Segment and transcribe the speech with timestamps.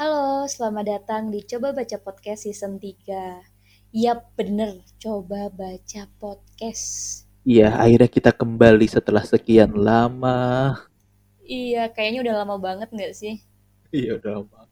[0.00, 3.44] Halo, selamat datang di Coba Baca Podcast Season 3.
[3.92, 7.28] Yap, bener, Coba Baca Podcast.
[7.44, 10.72] Iya, akhirnya kita kembali setelah sekian lama.
[11.44, 13.44] Iya, kayaknya udah lama banget nggak sih?
[13.92, 14.64] Iya, udah lama.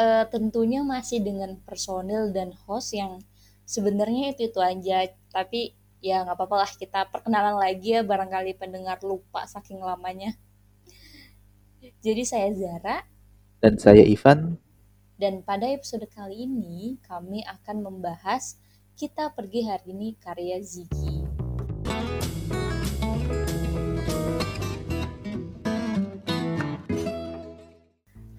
[0.00, 3.20] Eh, tentunya masih dengan personil dan host yang
[3.68, 5.12] sebenarnya itu-itu aja.
[5.28, 10.32] Tapi ya nggak apa-apa lah, kita perkenalan lagi ya, barangkali pendengar lupa saking lamanya.
[12.00, 13.11] Jadi saya Zara,
[13.62, 14.58] Dan saya Ivan.
[15.22, 18.58] dan pada episode kali ini kami akan membahas
[18.98, 21.22] Kita Pergi Hari Ini karya Ziggy.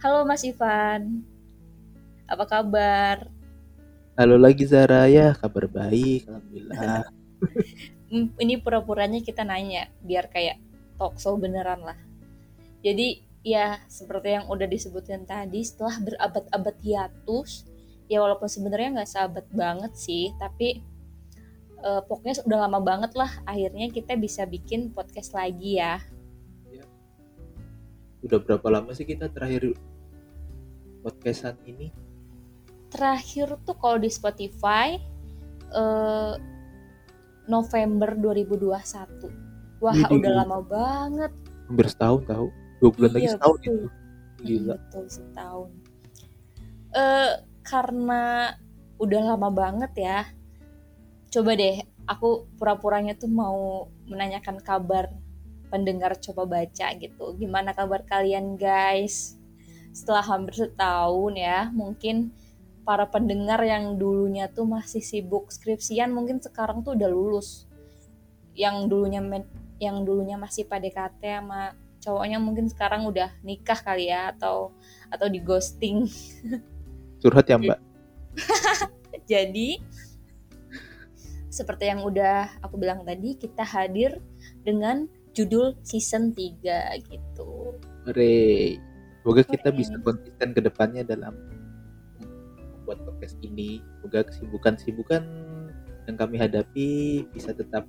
[0.04, 1.24] Halo Mas Ivan,
[2.28, 3.32] apa kabar?
[4.20, 7.08] Halo lagi Zara, ya kabar baik, alhamdulillah.
[8.44, 10.60] Ini pura-puranya kita nanya, biar kayak
[11.00, 11.96] talk show beneran lah.
[12.84, 17.68] Jadi ya seperti yang udah disebutin tadi, setelah berabad-abad hiatus,
[18.08, 20.80] ya walaupun sebenarnya nggak sahabat banget sih, tapi
[21.84, 23.30] eh, pokoknya udah lama banget lah.
[23.44, 26.00] Akhirnya kita bisa bikin podcast lagi ya.
[28.24, 29.76] Udah berapa lama sih kita terakhir
[31.04, 31.92] podcastan ini?
[32.88, 34.96] Terakhir tuh kalau di Spotify
[35.76, 36.34] eh,
[37.52, 39.84] November 2021.
[39.84, 40.24] Wah, Widih.
[40.24, 41.32] udah lama banget.
[41.68, 42.48] Hampir setahun tahu.
[42.84, 43.72] Dua bulan lagi Iya, setahun betul.
[43.72, 43.88] itu.
[44.44, 44.76] Gila.
[44.76, 45.70] Betul setahun.
[46.92, 48.22] Eh karena
[49.00, 50.20] udah lama banget ya.
[51.32, 55.16] Coba deh, aku pura-puranya tuh mau menanyakan kabar
[55.72, 57.26] pendengar coba baca gitu.
[57.40, 59.40] Gimana kabar kalian guys?
[59.96, 62.36] Setelah hampir setahun ya, mungkin
[62.84, 67.64] para pendengar yang dulunya tuh masih sibuk skripsian mungkin sekarang tuh udah lulus.
[68.54, 69.24] Yang dulunya
[69.80, 71.74] yang dulunya masih PDKT sama
[72.04, 74.76] cowoknya mungkin sekarang udah nikah kali ya atau
[75.08, 76.04] atau di ghosting.
[77.24, 77.80] Curhat ya Mbak?
[79.32, 79.80] Jadi
[81.54, 84.20] seperti yang udah aku bilang tadi, kita hadir
[84.66, 87.78] dengan judul season 3 gitu.
[88.04, 88.78] Hore.
[89.22, 89.78] Semoga kita Hore.
[89.78, 91.38] bisa konsisten ke depannya dalam
[92.74, 93.80] membuat podcast ini.
[94.02, 95.24] Semoga kesibukan-kesibukan
[96.10, 96.90] yang kami hadapi
[97.32, 97.88] bisa tetap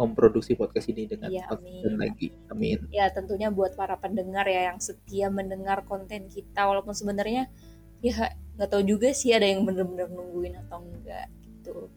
[0.00, 2.00] memproduksi podcast ini dengan konsisten amin.
[2.00, 2.28] lagi.
[2.48, 2.78] Amin.
[2.88, 7.52] Ya tentunya buat para pendengar ya yang setia mendengar konten kita walaupun sebenarnya
[8.00, 11.92] ya nggak tahu juga sih ada yang bener-bener nungguin atau enggak gitu.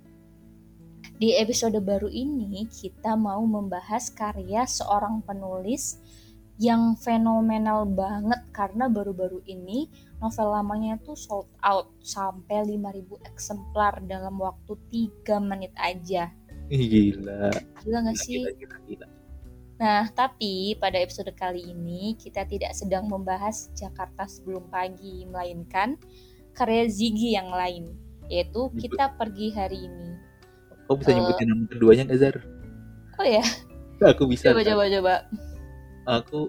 [1.15, 5.95] Di episode baru ini kita mau membahas karya seorang penulis
[6.61, 9.89] yang fenomenal banget karena baru-baru ini
[10.21, 14.77] novel lamanya tuh sold out sampai 5000 eksemplar dalam waktu
[15.25, 16.29] 3 menit aja.
[16.69, 17.51] Gila.
[17.83, 18.39] Gila gak sih?
[18.39, 19.07] Gila, gila, gila.
[19.73, 25.99] Nah, tapi pada episode kali ini kita tidak sedang membahas Jakarta sebelum pagi, melainkan
[26.53, 27.91] karya Ziggy yang lain,
[28.29, 30.09] yaitu Kita Pergi Hari Ini.
[30.85, 32.35] Kau bisa Eh, nyebutin nama keduanya nggak Zar?
[33.17, 33.43] Oh ya,
[34.03, 34.53] Aku bisa.
[34.53, 35.15] coba coba coba.
[36.21, 36.39] Aku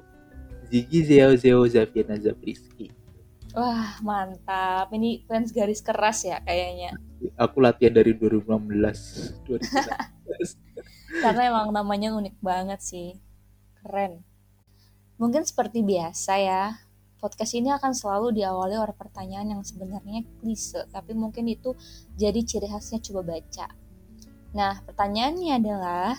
[0.69, 2.93] Ziggy Zeo Zeo Zaviana Zabriski.
[3.55, 4.91] Wah, mantap.
[4.91, 6.91] Ini fans garis keras ya kayaknya.
[7.39, 9.47] Aku latihan dari 2016.
[9.47, 10.59] 2016.
[11.23, 13.15] Karena emang namanya unik banget sih.
[13.79, 14.27] Keren.
[15.23, 16.75] Mungkin seperti biasa ya,
[17.23, 21.79] podcast ini akan selalu diawali oleh pertanyaan yang sebenarnya klise, tapi mungkin itu
[22.19, 23.71] jadi ciri khasnya coba baca.
[24.59, 26.19] Nah, pertanyaannya adalah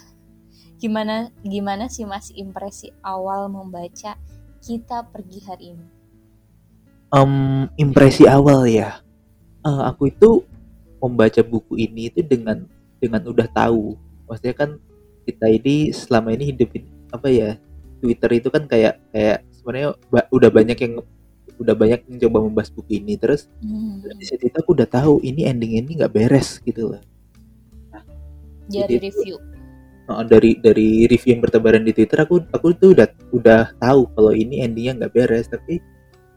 [0.79, 4.15] gimana gimana sih Mas impresi awal membaca
[4.63, 5.94] kita pergi hari ini?
[7.15, 7.33] Em,
[7.79, 8.99] impresi awal ya.
[9.63, 10.43] Eh, aku itu
[10.99, 12.67] membaca buku ini itu dengan
[12.99, 13.95] dengan udah tahu.
[14.27, 14.69] Maksudnya kan
[15.23, 17.55] kita ini selama ini hidupin apa ya?
[18.03, 20.93] Twitter itu kan kayak kayak sebenarnya ba- udah banyak yang
[21.55, 25.23] udah banyak yang coba membahas buku ini terus Hmm, di situ itu aku udah tahu
[25.23, 27.01] ini ending ini nggak beres gitu loh.
[28.65, 29.35] dari Jadi itu- review.
[30.05, 34.35] Nah, dari dari review yang bertebaran di Twitter aku aku tuh udah udah tahu kalau
[34.35, 35.79] ini endingnya nggak beres tapi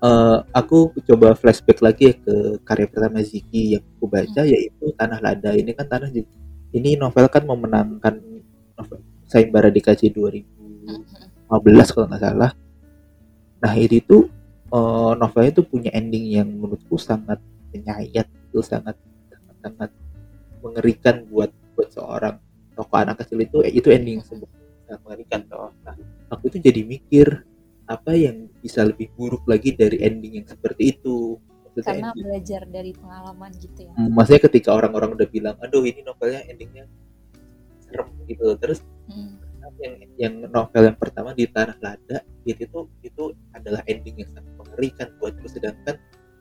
[0.02, 5.18] eh, aku coba flashback lagi ya ke karya pertama Ziki yang aku baca yaitu Tanah
[5.18, 5.50] Lada.
[5.54, 6.10] Ini kan tanah
[6.74, 8.14] ini novel kan memenangkan
[8.78, 12.50] novel sayembara DKJ 2015 kalau nggak salah.
[13.58, 14.30] Nah ini tuh
[14.70, 17.42] eh, novelnya tuh punya ending yang menurutku sangat
[17.74, 18.96] menyayat itu sangat
[19.28, 19.90] sangat, sangat
[20.64, 22.38] mengerikan buat buat seorang
[22.78, 23.58] tokoh anak kecil itu.
[23.66, 24.50] Itu ending yang sangat
[25.04, 25.74] mengerikan toh.
[25.84, 25.94] Nah,
[26.32, 27.44] aku itu jadi mikir
[27.88, 31.40] apa yang bisa lebih buruk lagi dari ending yang seperti itu.
[31.64, 33.92] Maksudnya, Karena ending- belajar dari pengalaman gitu ya.
[33.96, 36.84] Hmm, maksudnya ketika orang-orang udah bilang, aduh ini novelnya endingnya
[37.80, 39.40] serem gitu, terus Hmm.
[39.78, 44.52] yang yang novel yang pertama di Tanah Lada itu tuh itu adalah ending yang sangat
[44.56, 45.94] mengerikan buatku sedangkan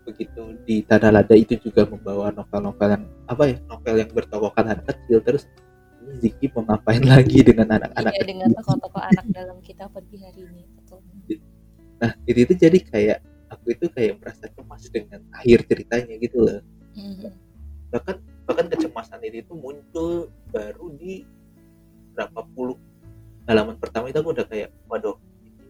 [0.04, 4.86] begitu di Tanah Lada itu juga membawa novel-novel yang apa ya novel yang bertokokan anak
[4.88, 5.44] kecil terus
[6.18, 10.64] Ziki mau ngapain lagi dengan anak-anak Iya, dengan tokoh-tokoh anak dalam kita pagi hari ini
[11.98, 13.20] nah itu itu jadi kayak
[13.50, 16.62] aku itu kayak merasa cemas dengan akhir ceritanya gitu loh.
[16.98, 17.30] Mhm.
[17.88, 21.24] bahkan bahkan kecemasan ini tuh muncul baru di
[22.12, 22.76] berapa puluh
[23.48, 25.16] halaman pertama itu aku udah kayak waduh.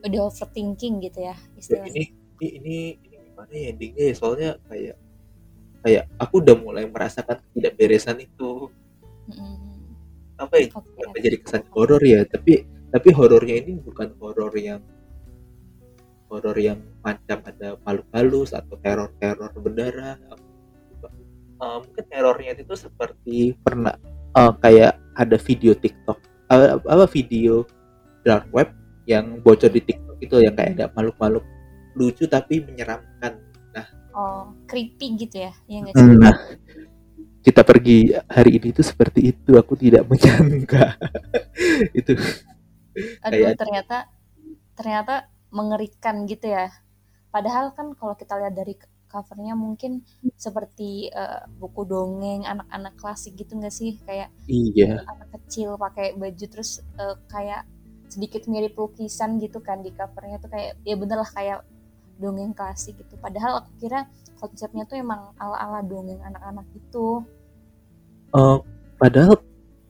[0.02, 1.94] Udah overthinking gitu ya ya istilahnya.
[1.94, 2.04] ini
[2.42, 4.16] ini ini ini gimana ya endingnya ya?
[4.18, 4.96] Soalnya kayak
[5.86, 8.72] kayak aku udah mulai merasakan tidak beresan itu.
[9.30, 9.76] Mhm.
[10.38, 12.62] apa ya kenapa jadi kesan horor ya tapi
[12.94, 14.86] tapi horornya ini bukan horor yang
[16.28, 20.16] horor yang macam ada makhluk halus atau teror teror berdarah
[21.58, 23.98] Eh, mungkin terornya itu seperti pernah
[24.38, 26.18] eh, kayak ada video TikTok
[26.54, 27.66] eh, apa video
[28.22, 28.70] dark web
[29.10, 31.42] yang bocor di TikTok itu yang kayak ada makhluk-makhluk
[31.98, 33.42] lucu tapi menyeramkan
[34.14, 36.34] oh creepy gitu ya ya sih Nah,
[37.42, 39.58] kita pergi hari ini tuh seperti itu.
[39.58, 40.98] Aku tidak menyangka
[42.02, 42.18] itu.
[43.22, 43.98] aduh kayak- ternyata
[44.74, 45.16] ternyata
[45.52, 46.72] mengerikan gitu ya.
[47.32, 48.76] Padahal kan kalau kita lihat dari
[49.08, 50.04] covernya mungkin
[50.36, 54.00] seperti eh, buku dongeng anak-anak klasik gitu nggak sih?
[54.04, 57.64] Kayak Iya, anak kecil pakai baju terus eh, kayak
[58.08, 61.60] sedikit mirip lukisan gitu kan di covernya tuh kayak ya bener lah kayak
[62.18, 63.16] dongeng klasik gitu.
[63.20, 64.08] Padahal aku kira
[64.38, 67.24] konsepnya tuh emang ala-ala dongeng anak-anak gitu.
[68.36, 68.58] Eh,
[69.00, 69.40] padahal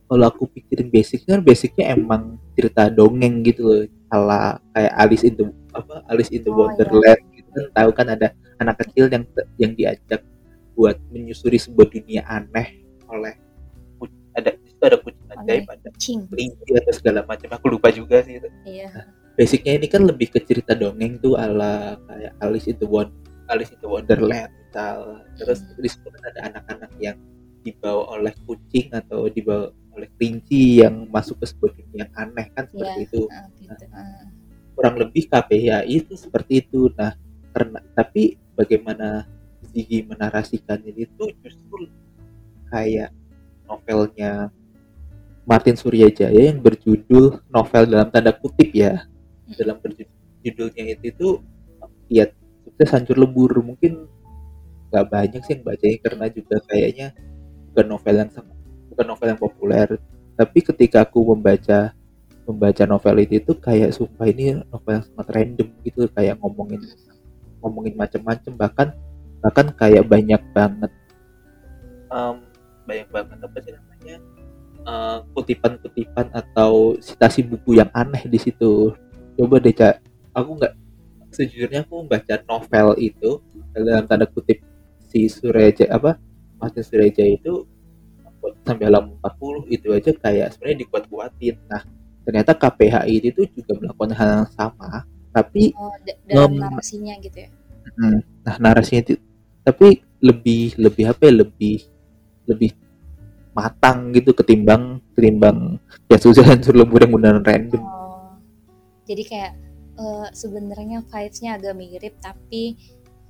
[0.07, 3.83] kalau aku pikirin basicnya, basicnya emang cerita dongeng gitu loh.
[4.07, 5.45] Ala kayak Alice in the
[5.75, 8.27] apa Alice in the Oh, Wonderland gitu kan tahu kan ada
[8.63, 9.27] anak kecil yang
[9.59, 10.23] yang diajak
[10.79, 13.35] buat menyusuri sebuah dunia aneh oleh
[14.37, 17.49] ada di situ ada kucing ajaib, ada kelinci atau segala macam.
[17.57, 18.47] Aku lupa juga sih itu.
[18.63, 18.87] iya
[19.37, 23.13] basicnya ini kan lebih ke cerita dongeng tuh ala kayak Alice in the Won
[23.53, 25.77] Alice in the Wonderland misal terus Hmm.
[25.81, 27.17] di kan ada anak-anak yang
[27.61, 32.69] dibawa oleh kucing atau dibawa oleh kelinci yang masuk ke sebuah dunia yang aneh kan
[32.69, 33.07] seperti Iya.
[33.09, 33.21] itu.
[33.33, 34.25] ah, gitu ah.
[34.77, 36.93] kurang lebih KPHI itu seperti itu.
[36.93, 37.17] Nah
[37.49, 39.25] karena tapi bagaimana
[39.73, 41.89] Ziggy menarasikan ini tuh justru
[42.69, 43.09] kayak
[43.65, 44.53] novelnya
[45.49, 49.09] Martin Suryajaya yang berjudul novel dalam tanda kutip ya.
[49.57, 50.13] Dalam berjudul
[50.45, 51.27] judulnya itu itu
[52.07, 52.29] ya
[52.63, 54.05] sukses hancur lebur mungkin
[54.93, 57.07] nggak banyak sih yang bacanya karena juga kayaknya
[57.71, 58.56] bukan novel yang sangat
[58.97, 59.87] bukan novel yang populer.
[60.33, 61.93] Tapi ketika aku membaca
[62.49, 66.81] membaca novel itu itu kayak sumpah ini novel yang sangat random gitu kayak ngomongin
[67.61, 68.87] ngomongin macam-macam bahkan
[69.37, 70.89] bahkan kayak banyak banget.
[72.09, 72.35] Em,
[72.89, 74.17] banyak banget apa sih namanya?
[74.87, 78.97] Eh, kutipan-kutipan atau citasi buku yang aneh di situ.
[79.37, 80.01] Coba deh cak
[80.33, 80.73] aku nggak
[81.29, 83.37] sejujurnya aku membaca novel itu
[83.77, 84.57] dalam tanda kutip
[85.05, 86.17] si Sureja apa?
[86.57, 87.69] Martin Sureja itu
[88.65, 91.55] sampai halaman 40 itu aja kayak sebenarnya dikuat-kuatin.
[91.67, 91.81] Nah
[92.27, 97.49] ternyata KPHI itu juga melakukan hal yang sama tapi Oh, da- dalam narasinya gitu ya?
[98.43, 99.13] Nah narasinya itu
[99.63, 101.77] tapi lebih lebih apa ya lebih
[102.47, 102.71] lebih
[103.53, 107.83] matang gitu ketimbang ketimbang ya susah hancur lembur yang beneran random.
[107.83, 108.37] Oh,
[109.05, 109.53] jadi kayak
[109.97, 112.77] eh, sebenarnya vibes-nya agak mirip tapi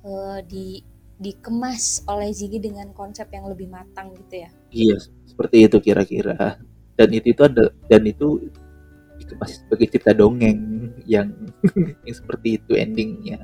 [0.04, 0.82] eh, di
[1.18, 4.50] dikemas oleh Ziggy dengan konsep yang lebih matang gitu ya.
[4.70, 4.96] iya
[5.26, 6.58] seperti itu kira-kira
[6.94, 8.48] dan itu itu ada dan itu
[9.18, 11.34] dikemas sebagai cerita dongeng yang
[12.06, 13.42] yang seperti itu endingnya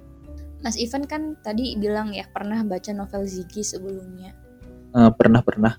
[0.63, 4.33] Mas Ivan kan tadi bilang ya pernah baca novel Ziggy sebelumnya.
[4.97, 5.77] Eh, pernah pernah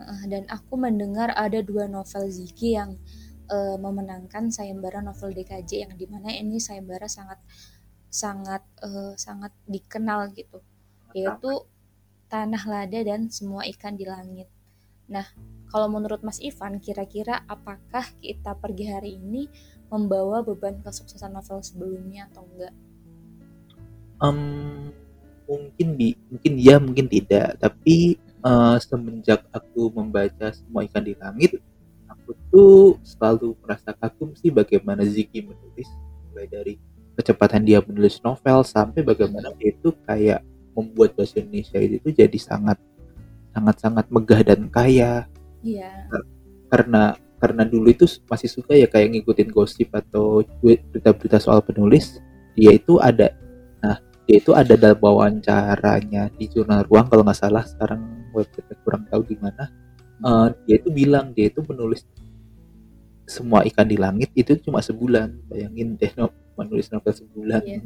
[0.00, 2.96] Eh, dan aku mendengar ada dua novel Ziggy yang
[3.52, 7.36] eh, memenangkan sayembara novel DKJ yang di mana ini sayembara sangat
[8.08, 10.64] sangat eh, sangat dikenal gitu
[11.14, 11.52] yaitu
[12.30, 14.46] Tanah Lada dan Semua Ikan di Langit.
[15.10, 15.26] Nah,
[15.70, 19.50] kalau menurut Mas Ivan, kira-kira apakah kita pergi hari ini
[19.90, 22.74] membawa beban kesuksesan novel sebelumnya atau enggak?
[24.22, 24.38] Em,
[25.50, 31.58] mungkin bi mungkin iya mungkin tidak tapi eh, semenjak aku membaca semua ikan di langit
[32.06, 35.90] aku tuh selalu merasa kagum sih bagaimana Ziki menulis
[36.30, 36.78] mulai dari
[37.18, 42.78] kecepatan dia menulis novel sampai bagaimana dia itu kayak membuat bahasa Indonesia itu jadi sangat
[43.50, 45.26] sangat sangat megah dan kaya.
[45.60, 46.08] Iya.
[46.72, 52.22] karena karena dulu itu masih suka ya kayak ngikutin gosip atau berita-berita soal penulis.
[52.54, 53.34] Dia itu ada
[53.82, 57.66] nah dia itu ada dalam wawancaranya di jurnal ruang kalau nggak salah.
[57.66, 59.68] Sekarang website kurang tahu di mana
[60.20, 62.04] Eh, dia itu bilang dia itu menulis
[63.24, 65.32] semua ikan di langit itu cuma sebulan.
[65.48, 66.28] Bayangin deh no,
[66.60, 67.62] menulis novel sebulan.
[67.64, 67.80] Iya.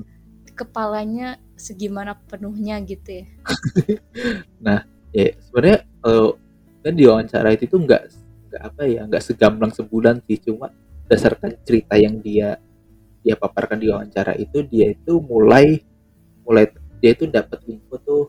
[0.55, 3.27] Kepalanya segimana penuhnya gitu ya?
[5.15, 6.43] Ya sebenarnya kalau
[6.83, 8.03] kan di wawancara itu tuh nggak
[8.51, 10.43] nggak apa ya nggak segamblang sebulan sih.
[10.43, 10.75] Cuma
[11.07, 12.59] berdasarkan cerita yang dia
[13.23, 15.81] dia paparkan di wawancara itu dia itu mulai
[16.43, 16.67] mulai
[17.01, 18.25] dia itu dapat info tuh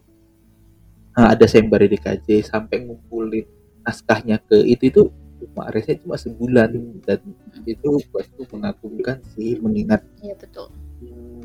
[1.17, 3.43] nah, ada sembari KJ sampai ngumpulin
[3.83, 5.03] naskahnya ke itu itu
[5.51, 6.69] cuma resnya cuma sebulan
[7.05, 7.19] dan
[7.65, 10.69] itu buatku mengagumkan sih mengingat iya betul.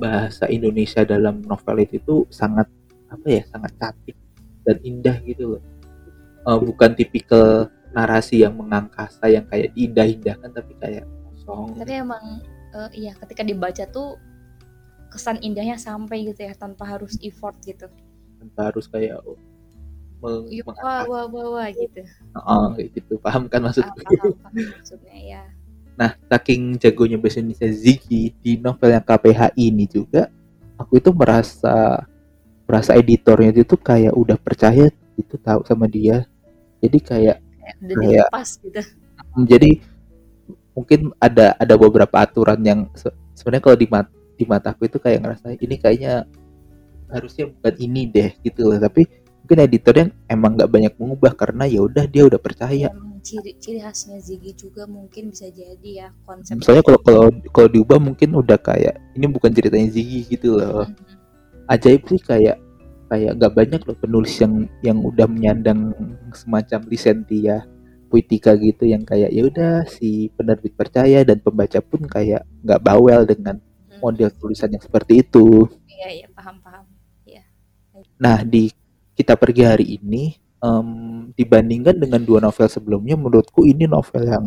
[0.00, 2.64] bahasa Indonesia dalam novel itu tuh sangat
[3.11, 4.16] apa ya sangat cantik
[4.64, 5.62] dan indah gitu loh.
[6.47, 11.75] Eh, bukan tipikal narasi yang mengangkasa yang kayak diindah-indahkan tapi kayak kosong.
[11.76, 12.25] Tapi emang
[12.73, 14.16] eh, iya ketika dibaca tuh
[15.11, 17.90] kesan indahnya sampai gitu ya tanpa harus effort gitu.
[18.40, 19.37] Tanpa harus kayak oh,
[20.21, 22.00] meng- Yuk, wah mengangkat wah wah wah gitu.
[22.37, 23.12] Oh, gitu.
[23.19, 23.99] Paham kan maksudku?
[24.00, 25.43] Paham, paham maksudnya ya
[25.97, 30.33] Nah, saking jagonya bahasa Indonesia Ziggy di novel yang KPH ini juga,
[30.81, 32.09] aku itu merasa
[32.65, 36.25] merasa editornya itu tuh kayak udah percaya itu tahu sama dia.
[36.81, 37.37] Jadi kayak
[37.85, 38.81] udah Kayak- dilepas gitu.
[39.37, 39.71] Mm, jadi
[40.73, 45.21] mungkin ada ada beberapa aturan yang se- sebenarnya kalau di mat di mataku itu kayak
[45.21, 46.25] ngerasa ini kayaknya
[47.12, 48.81] harusnya bukan ini deh gitu loh.
[48.81, 49.05] Tapi
[49.42, 52.88] mungkin editornya emang nggak banyak mengubah karena ya udah dia udah percaya.
[52.92, 57.68] emang ciri ciri khasnya Ziggy juga mungkin bisa jadi ya konsep Misalnya kalau kalau kalau
[57.68, 60.87] diubah mungkin udah kayak ini bukan ceritanya Ziggy gitu loh.
[60.88, 61.18] Mhm.
[61.70, 62.59] ajaib sih kayak
[63.06, 65.94] kayak gak banyak loh penulis yang yang udah menyandang
[66.35, 67.62] semacam lisentia
[68.11, 73.23] puitika gitu yang kayak ya udah si penerbit percaya dan pembaca pun kayak nggak bawel
[73.23, 73.99] dengan Mhm.
[74.02, 75.66] model tulisan yang seperti itu.
[75.87, 76.87] iya iya paham paham
[78.20, 78.68] Nah di
[79.21, 80.33] kita pergi hari ini
[80.65, 80.89] em,
[81.37, 84.47] dibandingkan dengan dua novel sebelumnya menurutku ini novel yang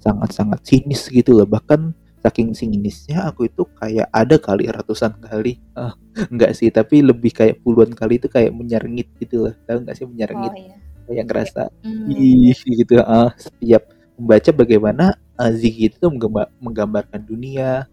[0.00, 1.44] sangat-sangat sinis gitu loh.
[1.44, 1.92] Bahkan
[2.24, 5.60] saking sinisnya aku itu kayak ada kali ratusan kali.
[5.60, 5.92] Eh,
[6.32, 9.54] enggak sih tapi lebih kayak puluhan kali itu kayak menyerngit gitu loh.
[9.68, 10.76] Tahu nggak sih menyerngit oh iya.
[11.08, 13.00] Kayak ngerasa Hmm, ih gitu.
[13.04, 15.04] Ah setiap membaca bagaimana
[15.38, 17.86] uh, Ziggy itu menggambar- menggambarkan dunia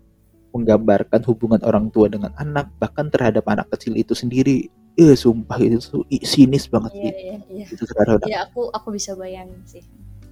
[0.55, 5.77] menggambarkan hubungan orang tua dengan anak bahkan terhadap anak kecil itu sendiri eh sumpah itu
[5.79, 7.11] tuh sinis banget iya sih.
[7.11, 7.65] iya iya.
[7.67, 9.83] Itu terhadap ya aku aku bisa bayangin sih.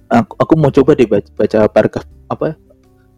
[0.08, 2.54] Aku, aku mau coba deh baca, baca paragraf apa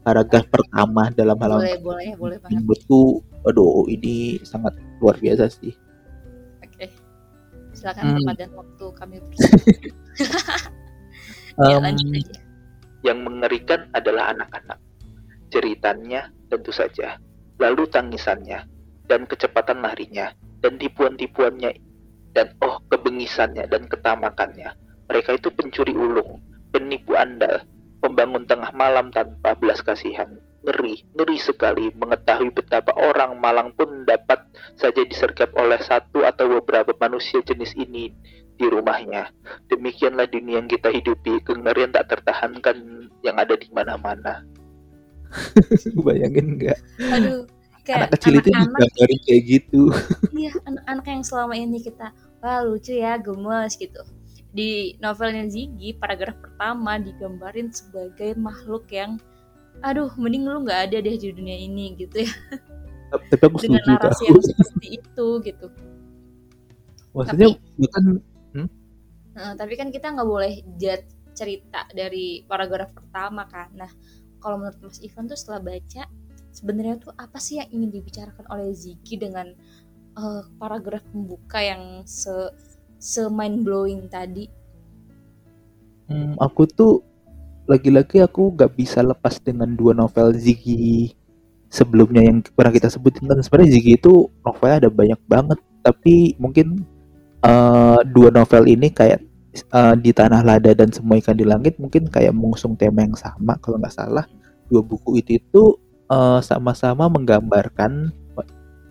[0.02, 2.62] paragraf pertama dalam halaman boleh boleh boleh banget.
[2.62, 5.74] menurutku aduh ini sangat luar biasa sih.
[6.62, 6.90] Oke.
[7.74, 8.16] Silakan Hmm.
[8.22, 9.14] tempat dan waktu kami
[11.70, 12.36] ya lanjut aja
[13.04, 14.78] Yang mengerikan adalah anak-anak.
[15.52, 17.22] Jeritannya tentu saja,
[17.62, 18.66] lalu tangisannya,
[19.06, 20.34] dan kecepatan larinya,
[20.66, 21.78] dan tipuan-tipuannya,
[22.34, 24.74] dan oh kebengisannya dan ketamakannya.
[25.06, 26.42] Mereka itu pencuri ulung,
[26.74, 27.62] penipu andal,
[28.02, 30.26] pembangun tengah malam tanpa belas kasihan.
[30.66, 34.42] Ngeri, ngeri sekali mengetahui betapa orang malang pun dapat
[34.74, 38.10] saja disergap oleh satu atau beberapa manusia jenis ini
[38.58, 39.30] di rumahnya.
[39.70, 44.42] Demikianlah dunia yang kita hidupi, kengerian tak tertahankan yang ada di mana-mana.
[46.06, 46.78] Bayangin nggak?
[47.14, 47.46] aduh
[47.86, 49.82] kayak Anak kecil itu anak-anak digambarin kayak gitu.
[50.42, 52.06] iya anak-anak yang selama ini kita
[52.42, 54.02] wah lucu ya gemes gitu
[54.50, 59.20] di novelnya Ziggy paragraf pertama digambarin sebagai makhluk yang
[59.84, 62.32] aduh mending lu nggak ada deh di dunia ini gitu ya
[63.06, 64.28] Tapi aku dengan setuju narasi tau.
[64.28, 65.66] yang seperti itu gitu
[67.14, 68.02] Maksudnya bukan
[69.36, 71.04] Nah, tapi kan kita nggak boleh judge
[71.36, 73.68] cerita dari paragraf pertama kan.
[73.76, 73.92] Nah,
[74.40, 76.08] kalau menurut Mas Ivan tuh setelah baca,
[76.56, 79.52] sebenarnya tuh apa sih yang ingin dibicarakan oleh Ziki dengan
[80.16, 82.32] eh, paragraf pembuka yang se
[82.96, 84.48] se mind blowing tadi?
[86.10, 86.94] hmm, aku tuh
[87.66, 91.10] lagi-lagi aku nggak bisa lepas dengan dua novel Ziggy
[91.66, 96.86] sebelumnya yang pernah kita sebutin kan sebenarnya Ziggy itu novelnya ada banyak banget tapi mungkin
[97.42, 99.18] eh, dua novel ini kayak
[99.58, 103.58] eh, di Tanah Lada dan Semua Ikan di Langit mungkin kayak mengusung tema yang sama
[103.58, 104.26] kalau nggak salah
[104.70, 105.62] dua buku itu itu
[106.10, 108.12] eh, sama-sama menggambarkan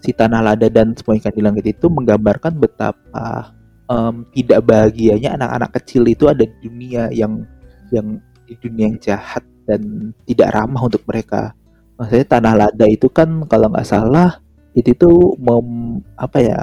[0.06, 3.56] si Tanah Lada dan Semua Ikan di Langit itu menggambarkan betapa
[3.90, 7.42] em, tidak bahagianya anak-anak kecil itu ada di dunia yang
[7.90, 11.58] yang di dunia yang jahat dan tidak ramah untuk mereka.
[11.98, 14.38] Maksudnya tanah lada itu kan kalau nggak salah
[14.78, 16.62] itu tuh mem, apa ya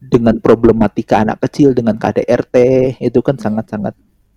[0.00, 2.56] dengan problematika anak kecil dengan KDRT
[3.00, 3.94] itu kan sangat-sangat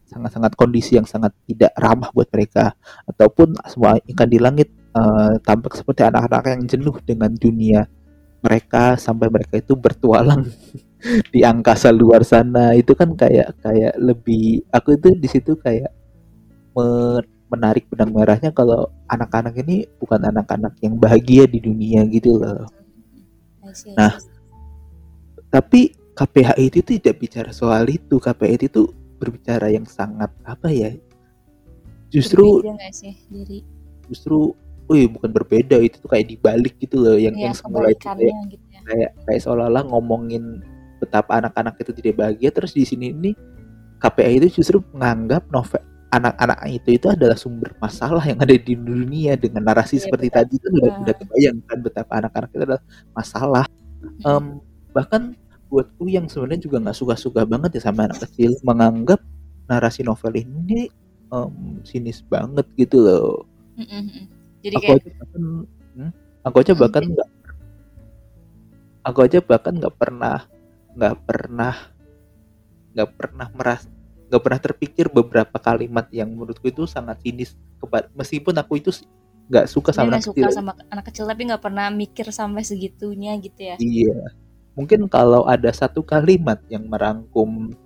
[0.07, 2.77] sangat-sangat kondisi yang sangat tidak ramah buat mereka
[3.09, 7.85] ataupun semua ikan di langit eh, tampak seperti anak-anak yang jenuh dengan dunia
[8.43, 10.43] mereka sampai mereka itu bertualang
[11.33, 15.91] di angkasa luar sana itu kan kayak kayak lebih aku itu di situ kayak
[16.75, 22.65] me- menarik benang merahnya kalau anak-anak ini bukan anak-anak yang bahagia di dunia gitu loh.
[23.93, 24.17] Nah.
[25.53, 28.17] Tapi KPHI itu tidak bicara soal itu.
[28.17, 28.89] KPHI itu
[29.21, 30.89] berbicara yang sangat apa ya?
[32.09, 33.13] Justru sih
[34.09, 38.03] justru wih bukan berbeda itu tuh kayak dibalik gitu loh yang ya yang semula itu
[38.03, 40.59] kayak gitu ya kayak, kayak seolah-olah ngomongin
[40.99, 43.31] betapa anak-anak itu tidak bahagia terus di sini ini
[43.99, 45.79] KPI itu justru menganggap novel
[46.11, 50.37] anak-anak itu itu adalah sumber masalah yang ada di dunia dengan narasi Iya, seperti betul.
[50.37, 51.01] tadi itu udah, Ah.
[51.01, 53.65] udah kebayangkan betapa anak-anak itu adalah masalah
[54.03, 54.19] Mm.
[54.27, 54.45] Em,
[54.91, 55.21] bahkan
[55.71, 59.23] buatku yang sebenarnya juga nggak suka-suka banget ya sama anak kecil menganggap
[59.65, 60.91] narasi novel ini
[61.31, 64.25] em, sinis banget gitu loh Mm, mm, mm.
[64.63, 65.41] Jadi aku kayak aja bahkan
[65.93, 66.11] hmm,
[66.47, 67.29] aku aja bahkan nggak
[69.03, 70.39] aku aja bahkan nggak pernah
[70.95, 71.75] nggak pernah
[72.93, 73.83] nggak pernah meras
[74.33, 77.53] nggak pernah terpikir beberapa kalimat yang menurutku itu sangat sinis.
[77.77, 78.89] Kepada meskipun aku itu
[79.45, 80.49] nggak suka sama anak suka kecil.
[80.49, 83.75] sama anak kecil tapi nggak pernah mikir sampai segitunya gitu ya?
[83.77, 84.33] Iya.
[84.73, 87.77] Mungkin kalau ada satu kalimat yang merangkum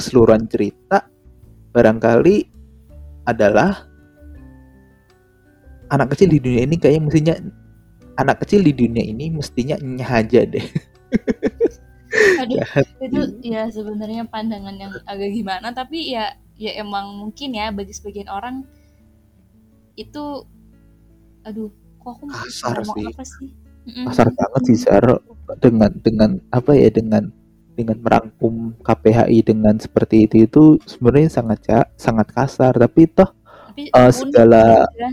[0.00, 1.04] keseluruhan cerita
[1.76, 2.48] barangkali
[3.28, 3.84] adalah
[5.94, 7.34] anak kecil di dunia ini kayaknya mestinya
[8.18, 10.66] anak kecil di dunia ini mestinya nyah aja deh.
[12.42, 12.62] Aduh
[13.02, 18.30] itu ya sebenarnya pandangan yang agak gimana tapi ya ya emang mungkin ya bagi sebagian
[18.30, 18.62] orang
[19.98, 20.46] itu
[21.42, 23.06] aduh kok aku Kasar sih.
[23.10, 23.48] apa sih?
[24.06, 25.04] Kasar banget sih Sar
[25.58, 27.34] dengan dengan apa ya dengan
[27.74, 31.66] dengan merangkum KPHI dengan seperti itu itu sebenarnya sangat
[31.98, 32.78] sangat kasar.
[32.78, 33.30] Tapi toh
[33.74, 35.10] tapi unik segala ya.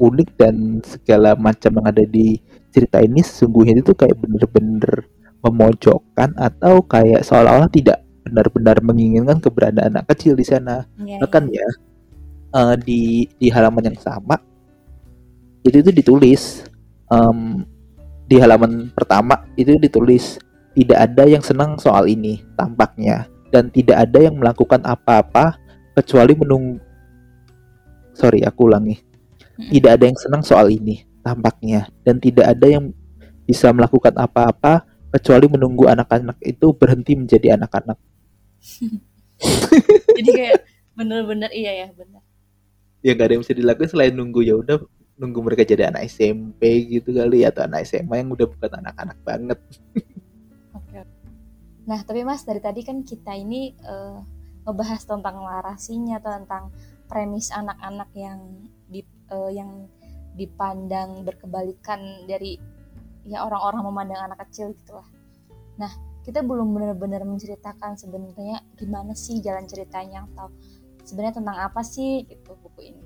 [0.00, 2.40] Unik dan segala macam yang ada di
[2.72, 5.04] cerita ini sesungguhnya itu kayak bener-bener
[5.44, 10.88] memojokkan atau kayak seolah-olah tidak benar-benar menginginkan keberadaan anak kecil di sana.
[10.96, 11.68] Iya, bahkan ya
[12.56, 14.40] eh, di di halaman yang sama
[15.60, 16.64] itu itu ditulis
[17.12, 17.64] em,
[18.24, 20.40] di halaman pertama itu ditulis
[20.72, 23.28] tidak ada yang senang soal ini tampaknya.
[23.50, 25.58] Dan tidak ada yang melakukan apa-apa
[25.98, 26.78] kecuali menunggu
[28.14, 29.09] sorry aku ulangi
[29.68, 31.92] Tidak ada yang senang soal ini tampaknya.
[32.00, 32.94] Dan tidak ada yang
[33.44, 37.98] bisa melakukan apa-apa kecuali menunggu anak-anak itu berhenti menjadi anak-anak.
[40.16, 40.62] Jadi kayak
[40.94, 42.22] bener-bener iya ya bener.
[43.00, 44.76] Ya nggak ada yang bisa dilakukan selain nunggu ya udah
[45.20, 49.58] nunggu mereka jadi anak SMP gitu kali atau anak SMA yang udah bukan anak-anak banget.
[50.76, 51.04] Oke.
[51.84, 54.16] Nah, tapi Mas dari tadi kan kita ini eh,
[54.64, 56.64] ngebahas tentang narasinya atau tentang
[57.08, 58.38] premis anak-anak yang
[59.30, 59.86] eh, yang
[60.34, 62.56] dipandang berkebalikan dari
[63.26, 65.08] ya orang-orang memandang anak kecil gitu lah.
[65.76, 70.52] Nah, kita belum benar-benar menceritakan sebenarnya gimana sih jalan ceritanya atau
[71.04, 73.02] sebenarnya tentang apa sih gitu buku ini.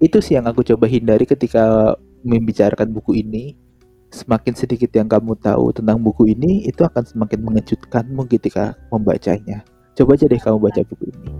[0.00, 3.56] itu sih yang aku coba hindari ketika membicarakan buku ini
[4.10, 9.62] semakin sedikit yang kamu tahu tentang buku ini itu akan semakin mengejutkanmu ketika membacanya
[9.94, 11.39] coba aja deh kamu baca buku ini